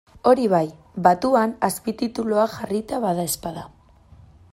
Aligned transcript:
Hori 0.29 0.45
bai, 0.51 0.61
batuan 1.07 1.53
azpitituluak 1.69 2.55
jarrita 2.55 3.03
badaezpada. 3.05 3.67